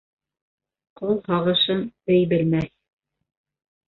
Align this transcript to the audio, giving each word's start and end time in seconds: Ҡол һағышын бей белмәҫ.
Ҡол 1.01 1.19
һағышын 1.27 1.83
бей 2.11 2.23
белмәҫ. 2.31 2.73